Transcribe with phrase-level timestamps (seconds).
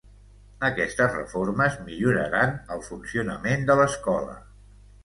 [0.69, 4.41] Aquestes reformes milloraran el funcionament de l'escola.